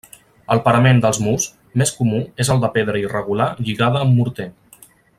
[0.53, 1.45] El parament dels murs
[1.81, 4.53] més comú és el de pedra irregular lligada amb morter.